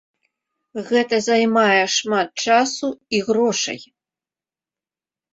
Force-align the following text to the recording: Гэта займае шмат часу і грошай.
Гэта 0.89 1.17
займае 1.25 1.83
шмат 1.95 2.29
часу 2.53 2.89
і 3.17 3.19
грошай. 3.27 3.79